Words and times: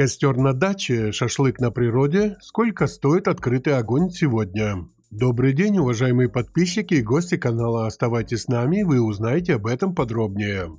Костер 0.00 0.38
на 0.38 0.54
даче, 0.54 1.12
шашлык 1.12 1.60
на 1.60 1.70
природе. 1.70 2.38
Сколько 2.40 2.86
стоит 2.86 3.28
открытый 3.28 3.76
огонь 3.76 4.08
сегодня? 4.08 4.88
Добрый 5.10 5.52
день, 5.52 5.76
уважаемые 5.76 6.30
подписчики 6.30 6.94
и 6.94 7.02
гости 7.02 7.36
канала. 7.36 7.86
Оставайтесь 7.86 8.44
с 8.44 8.48
нами, 8.48 8.82
вы 8.82 9.02
узнаете 9.02 9.56
об 9.56 9.66
этом 9.66 9.94
подробнее. 9.94 10.70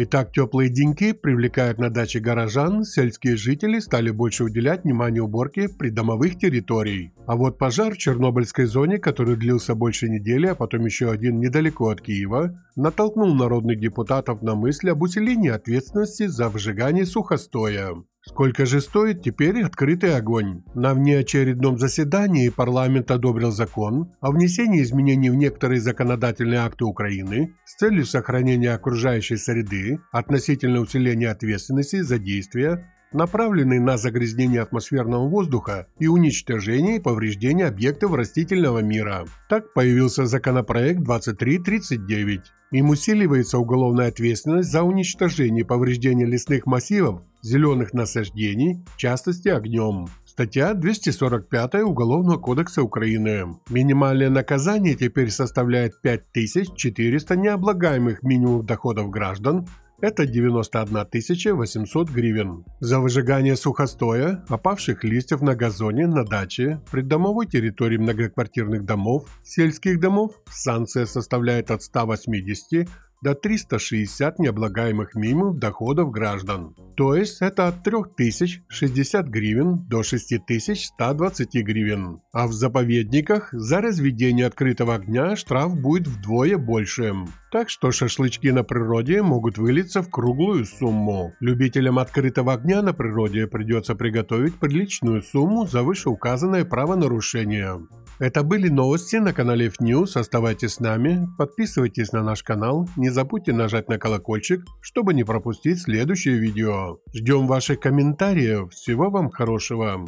Итак, 0.00 0.32
теплые 0.32 0.70
деньки 0.70 1.12
привлекают 1.12 1.78
на 1.78 1.90
даче 1.90 2.20
горожан, 2.20 2.84
сельские 2.84 3.36
жители 3.36 3.80
стали 3.80 4.10
больше 4.10 4.44
уделять 4.44 4.84
внимание 4.84 5.22
уборке 5.22 5.68
придомовых 5.68 6.38
территорий. 6.38 7.12
А 7.26 7.36
вот 7.36 7.58
пожар 7.58 7.92
в 7.92 7.98
Чернобыльской 7.98 8.64
зоне, 8.64 8.96
который 8.98 9.36
длился 9.36 9.74
больше 9.74 10.08
недели, 10.08 10.46
а 10.46 10.54
потом 10.54 10.86
еще 10.86 11.10
один 11.10 11.38
недалеко 11.38 11.90
от 11.90 12.00
Киева, 12.00 12.58
натолкнул 12.76 13.34
народных 13.34 13.78
депутатов 13.78 14.40
на 14.40 14.54
мысль 14.54 14.88
об 14.88 15.02
усилении 15.02 15.50
ответственности 15.50 16.28
за 16.28 16.48
выжигание 16.48 17.04
сухостоя. 17.04 17.90
Сколько 18.28 18.66
же 18.66 18.82
стоит 18.82 19.22
теперь 19.22 19.62
открытый 19.62 20.14
огонь? 20.14 20.62
На 20.74 20.92
внеочередном 20.92 21.78
заседании 21.78 22.50
парламент 22.50 23.10
одобрил 23.10 23.50
закон 23.50 24.12
о 24.20 24.32
внесении 24.32 24.82
изменений 24.82 25.30
в 25.30 25.34
некоторые 25.34 25.80
законодательные 25.80 26.60
акты 26.60 26.84
Украины 26.84 27.54
с 27.64 27.76
целью 27.76 28.04
сохранения 28.04 28.74
окружающей 28.74 29.38
среды 29.38 29.98
относительно 30.12 30.80
усиления 30.80 31.30
ответственности 31.30 32.02
за 32.02 32.18
действия, 32.18 32.92
направленные 33.12 33.80
на 33.80 33.96
загрязнение 33.96 34.60
атмосферного 34.60 35.28
воздуха 35.28 35.86
и 35.98 36.06
уничтожение 36.06 36.96
и 36.96 37.00
повреждение 37.00 37.66
объектов 37.66 38.14
растительного 38.14 38.80
мира. 38.80 39.24
Так 39.48 39.72
появился 39.72 40.26
законопроект 40.26 41.00
2339. 41.00 42.40
Им 42.70 42.90
усиливается 42.90 43.58
уголовная 43.58 44.08
ответственность 44.08 44.70
за 44.70 44.82
уничтожение 44.82 45.62
и 45.62 45.66
повреждение 45.66 46.26
лесных 46.26 46.66
массивов, 46.66 47.22
зеленых 47.42 47.94
насаждений, 47.94 48.84
в 48.94 48.98
частности 48.98 49.48
огнем. 49.48 50.08
Статья 50.26 50.74
245 50.74 51.82
Уголовного 51.82 52.38
кодекса 52.38 52.82
Украины. 52.82 53.58
Минимальное 53.70 54.30
наказание 54.30 54.94
теперь 54.94 55.30
составляет 55.30 56.00
5400 56.02 57.36
необлагаемых 57.36 58.22
минимум 58.22 58.64
доходов 58.66 59.10
граждан, 59.10 59.66
это 60.00 60.26
91 60.26 61.56
800 61.56 62.10
гривен. 62.10 62.64
За 62.80 63.00
выжигание 63.00 63.56
сухостоя, 63.56 64.44
опавших 64.48 65.04
листьев 65.04 65.42
на 65.42 65.54
газоне, 65.54 66.06
на 66.06 66.24
даче, 66.24 66.80
придомовой 66.90 67.46
территории 67.46 67.96
многоквартирных 67.96 68.84
домов, 68.84 69.24
сельских 69.42 70.00
домов 70.00 70.32
санкция 70.48 71.06
составляет 71.06 71.70
от 71.70 71.82
180 71.82 72.88
до 73.22 73.34
360 73.34 74.38
необлагаемых 74.38 75.14
минимумов 75.14 75.58
доходов 75.58 76.10
граждан. 76.10 76.74
То 76.98 77.14
есть 77.14 77.42
это 77.42 77.68
от 77.68 77.84
3060 77.84 79.28
гривен 79.28 79.86
до 79.88 80.02
6120 80.02 81.54
гривен. 81.62 82.22
А 82.32 82.48
в 82.48 82.52
заповедниках 82.52 83.50
за 83.52 83.80
разведение 83.80 84.46
открытого 84.46 84.96
огня 84.96 85.36
штраф 85.36 85.80
будет 85.80 86.08
вдвое 86.08 86.58
больше. 86.58 87.14
Так 87.52 87.70
что 87.70 87.92
шашлычки 87.92 88.48
на 88.48 88.64
природе 88.64 89.22
могут 89.22 89.58
вылиться 89.58 90.02
в 90.02 90.10
круглую 90.10 90.64
сумму. 90.64 91.34
Любителям 91.38 92.00
открытого 92.00 92.54
огня 92.54 92.82
на 92.82 92.92
природе 92.92 93.46
придется 93.46 93.94
приготовить 93.94 94.56
приличную 94.56 95.22
сумму 95.22 95.68
за 95.68 95.84
вышеуказанное 95.84 96.64
правонарушение. 96.64 97.78
Это 98.18 98.42
были 98.42 98.68
новости 98.68 99.16
на 99.16 99.32
канале 99.32 99.68
FNews. 99.68 100.18
Оставайтесь 100.18 100.74
с 100.74 100.80
нами, 100.80 101.28
подписывайтесь 101.38 102.10
на 102.10 102.24
наш 102.24 102.42
канал, 102.42 102.88
не 102.96 103.10
забудьте 103.10 103.52
нажать 103.52 103.88
на 103.88 103.98
колокольчик, 103.98 104.64
чтобы 104.80 105.14
не 105.14 105.22
пропустить 105.22 105.80
следующее 105.80 106.38
видео. 106.38 106.87
Ждем 107.12 107.46
ваших 107.46 107.80
комментариев. 107.80 108.72
Всего 108.72 109.10
вам 109.10 109.30
хорошего. 109.30 110.06